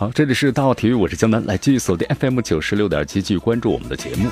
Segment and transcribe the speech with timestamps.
[0.00, 4.30] 好，这里是大奥体育，我是江南，来继续锁定 FM 九十六点七，继续关注我们的节目。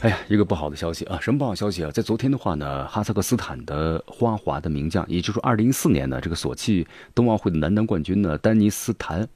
[0.00, 1.16] 哎呀，一个不好的消息啊！
[1.20, 1.92] 什么不好消息啊？
[1.92, 6.84] 在昨天的话呢，哈萨克斯坦的花滑的名将，也就是二零一四年呢这个索契
[7.14, 9.28] 冬奥会的男单冠军呢丹尼斯坦，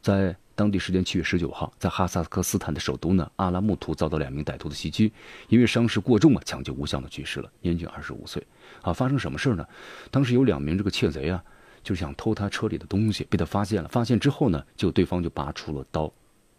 [0.00, 5.12] 在当地时间七月十九号，在哈萨克斯坦的首都呢阿拉木图遭到两名歹徒的袭击，
[5.50, 8.42] 因为伤势过重啊，抢救无效的去世了，年仅二十五岁。
[8.80, 9.66] 啊，发生什么事呢？
[10.10, 11.44] 当时有两名这个窃贼啊。
[11.84, 13.88] 就想偷他车里的东西，被他发现了。
[13.90, 16.10] 发现之后呢，就对方就拔出了刀，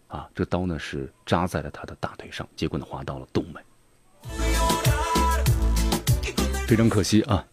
[0.07, 3.61] 啊，这刀呢是扎在了他的大腿上，结果呢划到了动脉。
[6.67, 7.45] 非常可惜啊，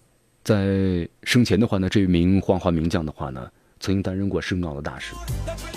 [0.45, 3.51] 在生前的话呢，这名花滑名将的话呢，
[3.81, 5.15] 曾经担任过深奥的大使。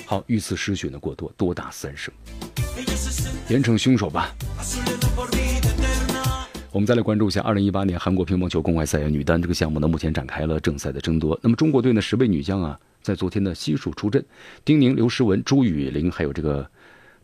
[0.05, 2.13] 好，遇刺失血的过多，多打三声，
[3.47, 4.35] 严惩凶手吧。
[6.75, 11.39] 我们再来关注一下，二零一八年韩国乒乓球公开赛女单这个项目呢，目前展开了正赛的争夺。
[11.41, 14.21] 那么中国队呢，十位女将啊，在昨天呢悉数出阵，
[14.65, 16.69] 丁宁、刘诗雯、朱雨玲，还有这个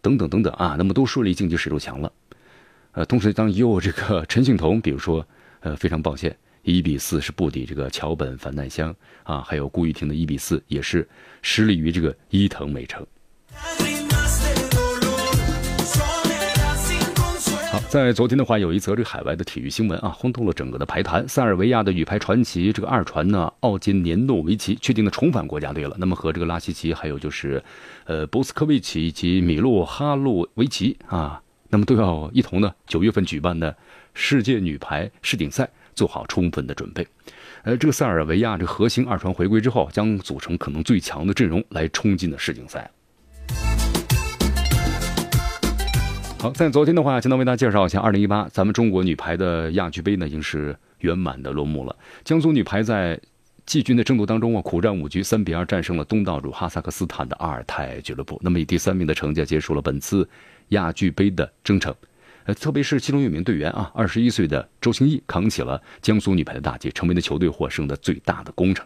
[0.01, 2.09] 等等等等啊，那么都顺利晋级十六强了。
[2.93, 5.27] 呃，同时当也有这个陈幸同，比如说
[5.59, 11.05] 呃非常抱歉，一比四是不敌这个桥本樊奈香啊，还有顾玉婷的一比四也是
[11.41, 13.05] 失利于这个伊藤美诚。
[17.71, 21.25] 好，在昨天的话，有一则这海外的体育新闻啊，轰动了整个的排坛。
[21.25, 25.95] 塞尔维亚的女排传奇这个二传呢，奥金年诺维奇确定的重返国家队了。
[25.97, 27.63] 那么和这个拉希奇，还有就是，
[28.03, 33.73] 呃，波斯科维奇以及米洛哈洛维奇啊，那么都要一同呢九月份举办的
[34.13, 37.07] 世界女排世锦赛做好充分的准备。
[37.63, 42.91] 呃，这个塞尔维亚这核心二传回归之后，将组成可能最强的阵容来冲进的世锦赛。
[46.41, 51.95] 好，在昨天的话，简单为大家介绍一下二零一八咱们中国女排的亚俱杯呢，已经是圆满的落幕了。
[52.23, 53.21] 江苏女排在
[53.63, 58.39] 季军的争夺当中啊，苦战五局，三比二战胜了东道主哈萨克斯坦的阿尔泰俱乐部。
[58.41, 60.27] 那么以第三名的成绩结束了本次
[60.69, 61.93] 亚俱杯的征程。
[62.45, 68.83] 呃，特别是其中有一名队员啊，二十一岁的周兴义扛起了江苏女排的大旗，成为了球队获胜的最大的功臣。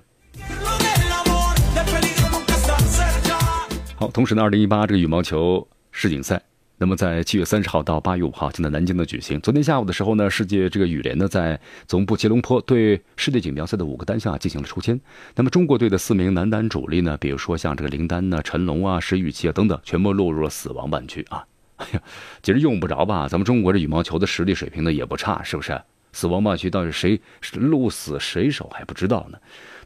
[3.96, 6.42] 好，同时呢，二零一八这个羽毛球世锦赛。
[6.78, 9.40] 那么在七月三十号到八月五号将在南京的举行。
[9.40, 15.00] 昨天下午的时候呢，世界这个羽联呢在总部吉隆坡对世界锦标赛的五个单项进行了抽签。
[15.36, 21.46] 那么中国队的四名男单主力呢，比如说像这个林丹呢、陈龙啊、石宇奇啊等等，全部落入了死亡半区啊！
[21.78, 22.02] 哎呀，
[22.44, 23.28] 其实用不着吧？
[23.30, 25.82] 咱们中国这羽毛球的实力水平呢也不差，是不是？
[26.12, 27.20] 死亡半区到底谁
[27.54, 29.38] 鹿死谁手还不知道呢？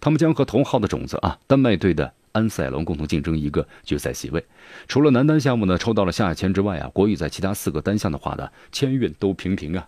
[0.01, 2.13] 他们将和同号的种子啊，丹麦队的。
[2.31, 4.43] 安塞龙共同竞争一个决赛席位，
[4.87, 9.87] 除了男单项目呢抽到了下签之外啊，国羽在其他四个单项的话呢签运都平平啊。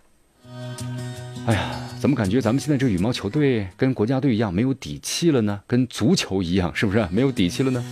[1.46, 1.70] 哎呀，
[2.00, 5.60] 怎么感觉咱们现在这羽毛球队跟国家队一样没有底气了呢？
[5.66, 7.84] 跟足球一样，是不是没有底气了呢？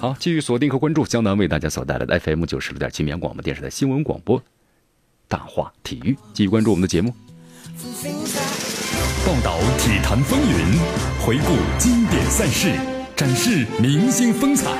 [0.00, 4.42] 好，继续锁定和关注江南为大家所带来的 FM 九十六点七绵阳广播电视台新闻广播，
[5.28, 7.14] 大话体育，继续关注我们的节目。
[9.26, 10.78] 报道体坛风云，
[11.24, 12.97] 回顾经典赛事。
[13.18, 14.70] 展示明星风采，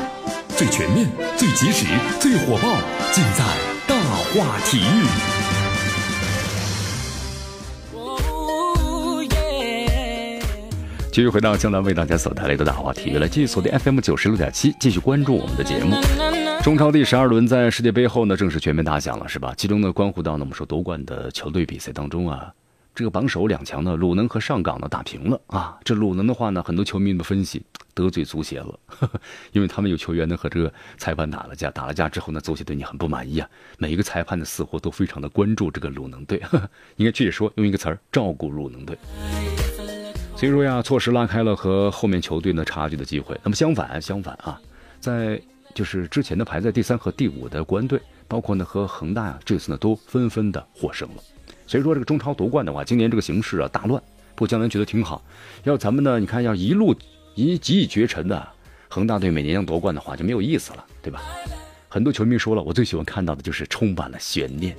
[0.57, 1.87] 最全面、最及时、
[2.21, 2.79] 最火爆，
[3.11, 3.45] 尽在
[3.85, 5.07] 大话体育。
[11.11, 15.97] 继续回到江南为大家所带来的大话体育，来继续锁定 FM 九十六点七，继续关注我们的节目。
[16.63, 19.53] 中超第十二轮在世界杯后呢，正式全面打响了，是吧？
[19.57, 22.53] 其中呢，关乎到呢我们说夺冠的球队比赛当中啊。
[22.99, 25.79] 这个榜首两强呢，鲁能和上港呢打平了啊！
[25.85, 27.63] 这鲁能的话呢，很多球迷的分析
[27.95, 28.77] 得罪足协了，
[29.53, 33.49] 因为他们有球员呢和这个裁判打了架，打了架之后呢，足协对你很不满意啊。
[33.79, 36.43] 每一个裁判呢似乎都非常的关注这个鲁能队，
[36.99, 38.99] 应该具体说用一个词儿，照顾鲁能队。
[40.35, 43.39] 所以说呀，错失拉开了和后面球队呢差距的机会。
[43.45, 44.61] 那么相反，相反啊，
[44.99, 45.41] 在
[45.73, 51.23] 就是之前的排在第三和第五的国安队，包括呢和恒大呀，这次呢都纷纷的获胜了。
[51.69, 54.03] 所以说这个中超夺冠的话，今年这个形势啊大乱。
[54.35, 55.23] 不过江南觉得挺好。
[55.65, 56.95] 要咱们呢，你看要一路
[57.35, 58.49] 一集以绝尘的
[58.89, 61.21] 恒大队每年要夺冠的话，就没有意思了，对吧？
[61.91, 64.75] 很多球迷说了，我最喜欢看到的就是充满了悬念。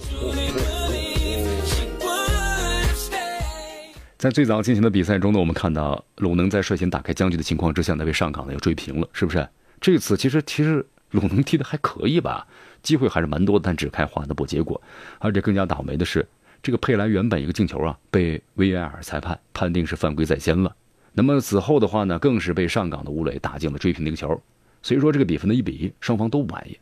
[4.17, 9.47] 在最早进行的比赛中呢，我们看到鲁能在率先打开僵局的情况之下呢，被上港呢又追平了，是不是？
[9.79, 12.47] 这次其实其实鲁能踢的还可以吧，
[12.81, 14.81] 机会还是蛮多的，但只开花的不结果。
[15.19, 16.27] 而且更加倒霉的是，
[16.61, 20.75] 这个佩莱原本一个进球啊，被 VAR 裁判判定是犯规在先了。
[21.13, 24.41] 那么此后的话呢，更是被上港的吴磊打进了追平的一个球。
[24.81, 26.77] 所以说这个比分的一比一，双方都不满意。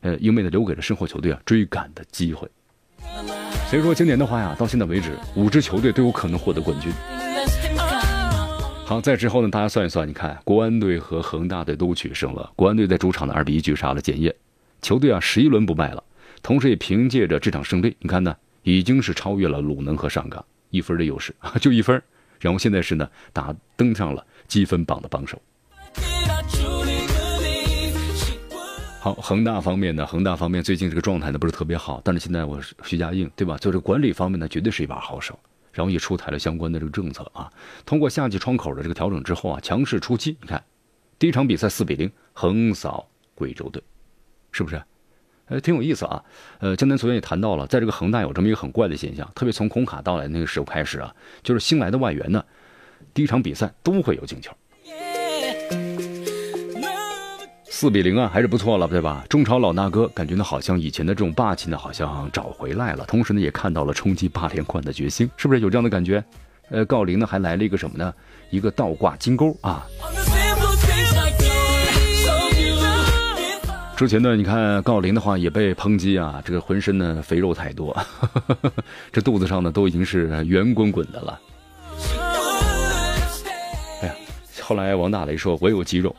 [0.00, 2.48] 呃，英美呢留给了身后球队啊追赶的机会。
[3.68, 6.92] 所以说今年的话呀，到现在为止，五支球队都有可能获得冠军。
[8.84, 12.52] 好，在之后呢，大家算一算，你看国安队和恒大队都取胜了。
[12.54, 14.34] 国安队在主场的二比一绝杀了建业，
[14.80, 16.02] 球队啊十一轮不败了，
[16.42, 21.32] 同时也凭借着这场胜利，你看呢，已经是超越了鲁能和上港一分的优势，
[21.62, 22.02] 就一分。
[22.40, 25.40] 然后现在是呢打登上了积分榜的榜首。
[28.98, 35.38] 好，恒大方面呢，恒大方面最近这个状态呢不是特别好，但是现在我徐家印对吧，就这管理方面呢绝对是一把好手。
[35.72, 37.48] 然后也出台了相关的这个政策啊，
[37.84, 40.36] 通过夏季窗口的这个调整之后啊，强势出击。
[40.40, 40.64] 你看，
[41.20, 43.80] 第一场比赛四比零横扫贵州队，
[44.50, 44.82] 是不是？
[45.48, 46.22] 呃，挺有意思啊。
[46.58, 52.44] 呃，江南昨天也谈到了，在这个恒大有这么一个很怪的现象，特别从孔卡到来那个时候开始啊，就是新来的外援呢，
[53.14, 54.50] 第一场比赛都会有进球。
[57.68, 59.22] 四比零啊，还是不错了，对吧？
[59.28, 63.04] 中超老大哥感觉呢，好像以前的这种霸气呢，好像找回来了。
[63.04, 66.24] 同时呢，也看到了冲击八连冠的决心，是不是有这样的感觉？
[66.70, 68.12] 呃，郜林呢还来了一个什么呢？
[68.50, 69.86] 一个倒挂金钩啊！
[73.96, 77.96] 之前呢，你看郜林的话也被抨击啊，这个浑身呢肥肉太多，
[79.10, 81.40] 这肚子上呢都已经是圆滚滚的了。
[84.02, 84.14] 哎呀，
[84.60, 86.14] 后来王大雷说：“我有肌肉。”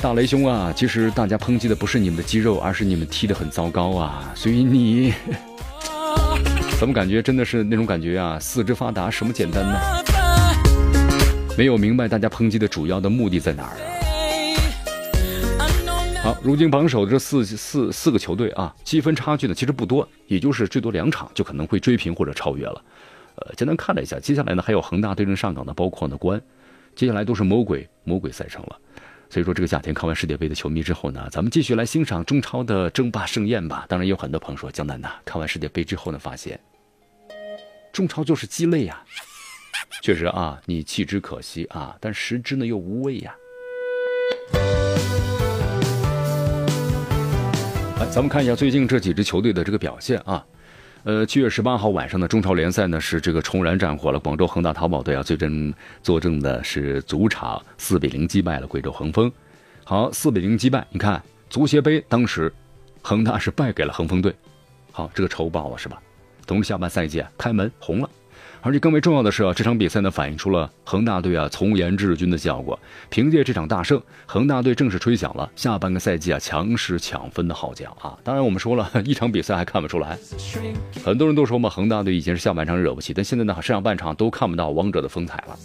[0.00, 4.32] 大雷兄啊，其实大家抨击的不是你们的肌肉，而是你们踢得很糟糕啊！
[4.36, 5.12] 所以你
[6.78, 8.38] 怎么感觉真的是那种感觉啊？
[8.40, 9.80] 四肢发达什么简单呢？
[11.58, 13.99] 没有明白大家抨击的主要的目的在哪儿啊？
[16.22, 22.84] 好，如今榜首的这四四四个球队啊，积分差距呢其实不多，也就是最多两场就可能会追平或者超越了。
[23.36, 26.42] 呃，简单看了一下，接下来呢还有恒大对阵上港的，包括呢国安，
[26.94, 28.78] 接下来都是魔鬼魔鬼赛程了。
[29.30, 33.86] 所以说，这个夏天看完世界杯的球迷之后呢，咱们继续来欣赏中超的争霸盛宴吧。
[33.88, 36.60] 当然，有很多朋友说，江南呐，看完世界杯之后呢，发现
[37.94, 39.02] 中超就是鸡肋呀。
[40.02, 43.34] 确实啊，你弃之可惜啊，但食之呢又无味呀。
[48.12, 50.44] 咱们看一下最近这几支球队的这个表现啊。
[51.04, 54.18] 呃，七月十八号晚上的中超联赛呢是这个重燃战火了。
[54.18, 55.72] 广州恒大淘宝队啊，最终
[56.02, 59.30] 坐镇的是主场四比零击败了贵州恒丰。
[59.84, 62.52] 好，四比零击败，你看足协杯当时
[63.00, 64.34] 恒大是败给了恒丰队。
[64.90, 66.02] 好，这个仇报了是吧？
[66.46, 68.10] 同时下半赛季啊开门红了。
[68.62, 72.78] 而且更为重要的是啊，这场比赛呢反映出了恒大队啊从严治军的效果。
[73.08, 78.16] 凭借这场大胜，恒大队正式吹响了下半个赛季啊强势抢分的号角啊！
[78.22, 80.18] 当然我们说了 一场比赛还看不出来，
[81.04, 85.56] 很多人都说嘛，恒大队以前是下半场惹不起，但现在呢上半场都看不到王者的风采了。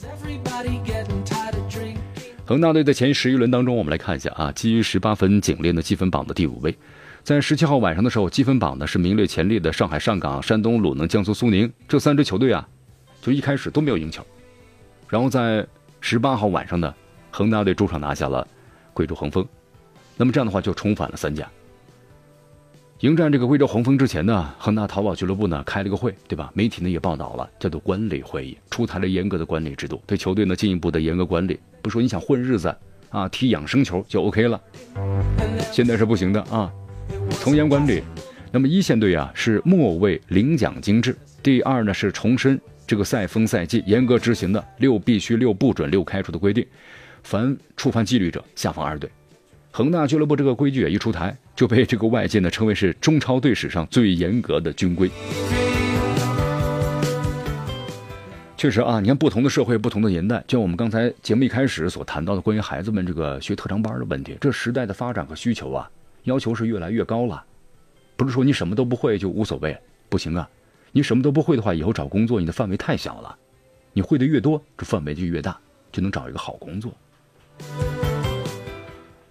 [2.45, 6.73] 恒大队在前十一轮当中，我们来看一下啊，基于十八分警链的积分榜的第五位。
[7.23, 12.67] 在十七号晚上的时候，积分榜呢是名列前列的上海上港、山东鲁能、江苏苏宁这三支球队啊。
[13.25, 14.23] 就一开始都没有赢球，
[15.09, 15.65] 然后在
[15.99, 16.93] 十八号晚上呢，
[17.31, 18.47] 恒大队主场拿下了
[18.93, 19.43] 贵州恒丰，
[20.15, 21.49] 那么这样的话就重返了三甲。
[22.99, 26.51] 迎战这个贵州恒丰之前呢，恒大淘宝俱乐部呢开了个会，对吧？
[26.53, 31.59] 媒体呢也报道了，叫做管理会议，出台了严格的管理制度，对球队呢进一步的严格管理。
[31.81, 32.75] 不说你想混日子
[33.09, 34.61] 啊，踢养生球就 OK 了，
[35.71, 36.71] 现在是不行的啊，
[37.31, 38.03] 从严管理。
[38.51, 42.61] 那么一线队啊是末位领奖金制，第二呢是重申。
[42.87, 46.65] 这个赛风赛季严格执行的六必须六不准六开除的规定，
[47.23, 49.09] 凡触犯纪律者下放二队。
[49.71, 55.09] 恒大俱乐部这个规矩一出台，就被这个外界呢称为是中超队史上最严格的军规。
[58.55, 65.89] 确实啊，你看不同的社会、不同的年代，就像我们刚才节目一开始所谈到的关于孩子们这个学特长班的问题，这时代的发展和需求啊，
[66.23, 67.43] 要求是越来越高了。
[68.15, 69.77] 不是说你什么都不会就无所谓，
[70.07, 70.47] 不行啊。
[70.95, 73.37] 你什么都不会的话，以后找工作你的范围太小了。
[73.91, 75.59] 你会的越多，这范围就越大，
[75.91, 76.93] 就能找一个好工作。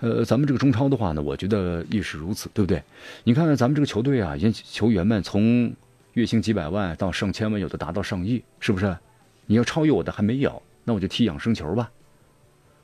[0.01, 2.83] 呃，咱们这个中超的话呢，我觉得亦是如此，对不对？
[3.23, 5.75] 你看看咱们这个球队啊，经球员们从
[6.13, 8.95] 月薪几百万到上千万，有的达到上亿，是不是？
[9.47, 11.91] 你要超越我的还没有，那我就踢养生球吧。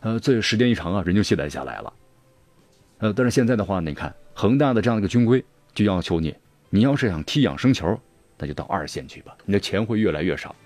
[0.00, 1.92] 呃，这时间一长啊，人就懈怠下来了。
[2.96, 5.44] 呃，但是现在的话呢，你看恒大的这样一个军规，
[5.74, 6.34] 就要求你，
[6.70, 8.00] 你要是想踢养生球。
[8.40, 10.56] 那就到二线去吧，你的钱会越来越少。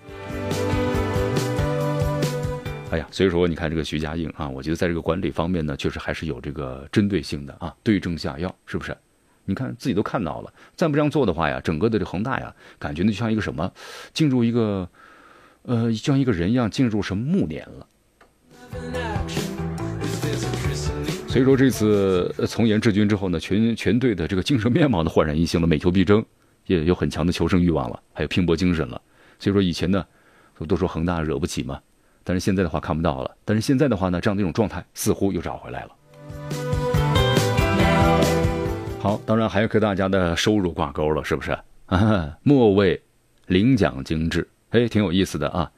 [2.91, 8.95] 哎呀，所以说你看这个徐家印啊，我觉得在这个管理方面呢，确实还是有这个针对性的啊，对症下药，是不是？
[9.43, 13.69] 你看自己都看到了，再不这样做的话呀，整个的这恒大呀，感觉呢就像一个什么，
[14.13, 14.87] 进入一个，
[15.63, 17.87] 呃，像一个人一样进入什么暮年了。
[21.27, 26.23] 所以说这次从严治军之后呢，全全队的这个精神面貌呢焕然一新了，每球必争，
[26.65, 29.01] 也有很强的求胜欲望了，还有拼搏精神了。
[29.39, 30.05] 所以说以前呢，
[30.67, 31.79] 都说恒大惹不起嘛，
[32.23, 35.91] 但是现在的话看不到了，但是现在的话呢，这样的一种状态似乎又找回来了。
[38.99, 41.57] 好，当然还要跟大家的收入挂钩了，是不是？
[41.85, 42.99] 啊 末位
[43.47, 45.71] 领奖精致，哎，挺有意思的啊。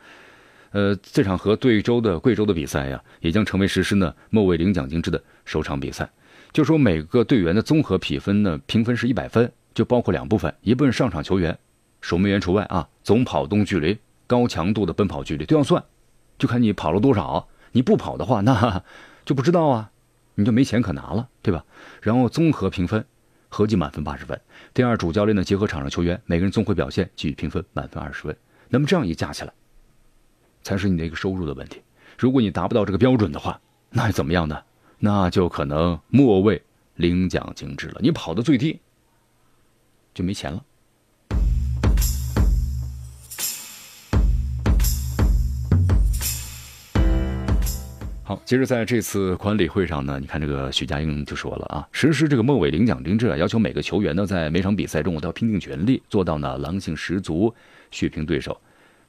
[0.72, 6.10] 呃，这场和对州的贵州的比赛呀，也将成为实施呢末位领奖精致的首场比赛。
[6.54, 11.56] 就说每个队员的综合评分呢，评分是一百分，就包括两部分，一部分上场球员，
[12.02, 15.84] 守门员除外啊，总跑动距离、高强度的奔跑距离都要算，
[16.40, 17.48] 就看你跑了多少。
[17.74, 18.84] 你不跑的话，那
[19.24, 19.92] 就不知道啊，
[20.34, 21.64] 你就没钱可拿了，对吧？
[22.02, 23.06] 然后综合评分。
[23.50, 24.42] 合计满分八十分。
[24.74, 28.36] 第二，主教练呢结合场上球员每个人综合表现给予评分满分二十分。
[28.70, 29.54] 那么这样一加起来，
[30.64, 31.84] 才是你的一个收入的问题。
[32.18, 34.60] 如果你达不到这个标准的话，那怎么样呢？
[34.98, 36.64] 那就可能末位
[36.96, 38.00] 领奖精致了。
[38.02, 38.80] 你跑的最低，
[40.18, 40.64] 就没钱了。
[48.24, 57.54] 好，其实在这次管理会上呢，你看这个许家英就说了啊，实施这个末尾领奖精制啊，要求每个球员呢在每场比赛中都要拼尽全力，做到呢狼性十足，
[57.92, 58.60] 血拼对手。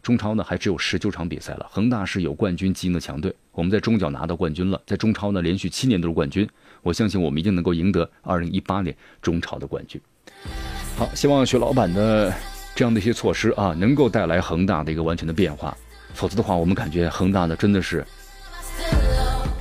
[0.03, 6.49] 中超呢还只有十九场比赛了，恒大是有冠军基因的强队，我们在中甲拿到冠军了，在中超呢连续七年都是冠军，
[6.83, 10.01] 我相信我们一定能够赢得二零一八年中超的冠军。
[10.99, 12.35] 好，希望徐老板的
[12.75, 15.73] 这样的一些措施啊，能够带来恒大的一个完全的变化，
[16.13, 18.05] 否则的话，我们感觉恒大呢真的是。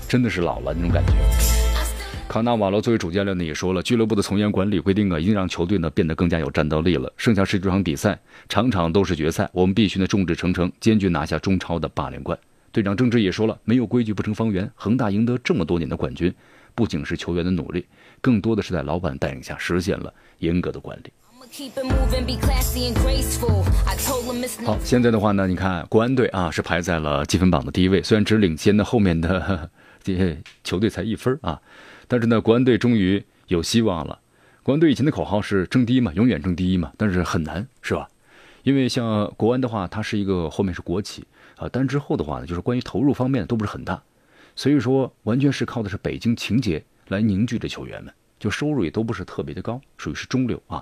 [0.10, 1.14] 真的是老了那种感觉。
[2.28, 7.14] 康纳瓦罗作为主教练呢，也说了，俱乐部的从严管理规定啊，已经让球队呢变得更加有战斗力了。
[7.18, 8.18] 剩下十九场比赛，
[8.50, 12.36] 场场都是决赛，我们必须呢众志成城，坚决拿下中超的八连冠。
[12.72, 14.68] 队长郑智也说了，没有规矩不成方圆。
[14.74, 16.34] 恒大赢得这么多年的冠军，
[16.74, 17.86] 不仅是球员的努力，
[18.22, 21.12] 更多的是在老板带领下实现了严格的管理。
[24.66, 29.70] 好，现在的话呢，你看国安队啊是排在了积分榜的第一位，虽然只领先的后面的。
[30.04, 31.60] 这些球队才一分啊，
[32.08, 34.20] 但是呢，国安队终于有希望了。
[34.64, 38.08] 国安队以前的口号是争第一嘛，永远争第一嘛，但是很难，是吧？
[38.64, 41.26] 因为像国安的话，它是一个后面是国企
[41.58, 44.02] 啊，但之后的话呢，就是关于投入方面都不是很大，
[44.56, 50.82] 所以说完全是靠的是北京情节来凝聚着球员们，就收入也都不是特别的高，属于是中流啊。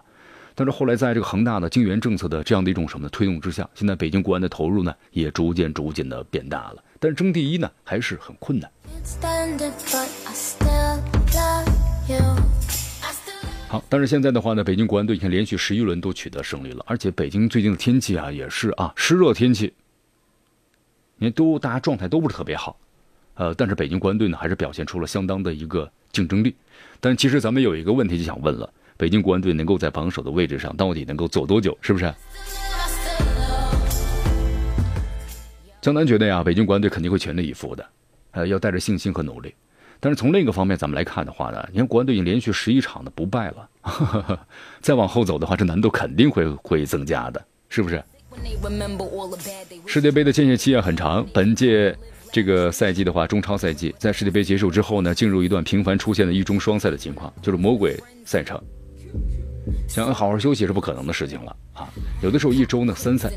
[0.58, 6.82] 但是后来在这个恒大的金元政策的这样的一种什么的推动之下，现在北京国安的投入呢也逐渐逐渐的变大了。
[6.98, 8.72] 但是争第一呢还是很困难。
[13.68, 19.74] 好，但是现在的话呢，北京国安队已经连续十一轮都取得胜利了，而且北京最近的天气啊也是啊湿热天气，
[21.18, 22.78] 你看都大家状态都不是特别好，
[23.34, 26.56] 呃，但是北京国安队呢还是表现出了相当的一个竞争力。
[27.02, 31.78] 但其实咱们有一个问题就想问了，北京国安队能够在榜首的位置上到底能够走多久？
[31.82, 32.14] 是不是？
[35.82, 37.86] 江南觉得呀，北京国安队肯定会全力以赴的，
[38.32, 39.54] 呃，要带着信心和努力。
[40.00, 44.40] 但是从另一个方面咱们来看的话呢，你看国安队已经连续十一场的不败了，
[44.82, 48.04] 再往后走的话，这难度肯定会会增加的，是不是？
[49.86, 51.96] 世界杯的间歇期也很长，本届
[52.32, 58.62] 这个赛季的话，中超赛季在世界杯结束之后呢，进入一段频繁出现的一中双赛的情况，就是魔鬼赛程，
[59.88, 61.90] 想要好好休息是不可能的事情了啊！
[62.22, 63.32] 有的时候一周呢三赛。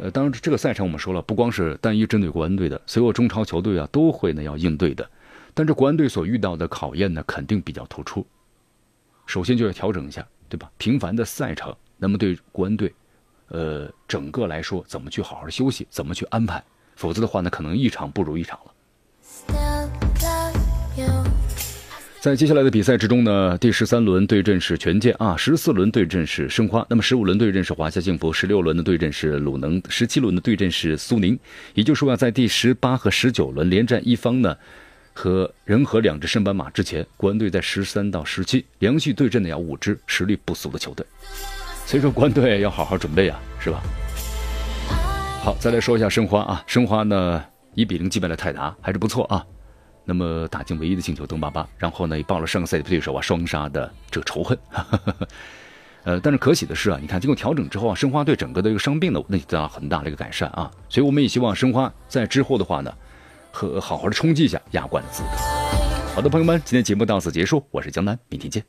[0.00, 5.08] 呃，当然，这个赛程我们说了，不光是单一针对国安队的，所有中超球队啊都会呢要应对的。
[5.54, 8.26] 但这国安队所遇到的考验呢，肯定比较突出。
[9.26, 10.70] 首先就要调整一下，对吧？
[10.78, 12.92] 频繁的赛程，那么对国安队，
[13.48, 16.62] 呃，整个来说怎么去好好休息，怎么去安排？
[16.96, 18.72] 否则的话呢，可能一场不如一场了。
[22.22, 31.36] 在接下来的比赛之中呢，第十三轮对阵是权健啊，十四轮对阵是申花，那么十五轮对阵是华夏幸福，十六轮的对阵是鲁能，十七轮的对阵是苏宁。
[31.74, 34.56] 也就是说啊，在第十八和十九轮连战一方呢，
[35.12, 41.04] 和仁和两支升班马之前，国安队在十三到十七连续对阵的要五支实力不俗的球队，
[41.84, 43.82] 所以说国安队要好好准备啊，是吧？
[45.42, 47.42] 好，再来说一下申花啊，申花呢
[47.74, 49.44] 一比零击败了泰达，还是不错啊。
[50.04, 54.58] 那么打进唯一的进球，登巴巴，然后呢也爆了上个赛季对手啊双杀的这个仇恨。
[56.04, 62.92] 呃，但是可喜的是啊，你看经过调整之后啊，申花队整个的一个伤病的问题得到很大的一个改善啊，所以我们也希望申花在之后的话呢，
[63.52, 65.28] 和好好的冲击一下亚冠的资格。
[66.14, 68.64] 好的，朋友们，今天节目到此结束，我是江南，明天见。